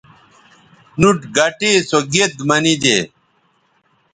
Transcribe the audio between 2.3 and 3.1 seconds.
منیدے